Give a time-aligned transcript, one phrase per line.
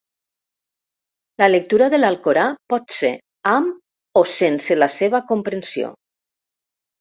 [1.41, 3.11] La lectura de l'Alcorà pot ser
[3.51, 5.93] amb o sense la seva comprensió.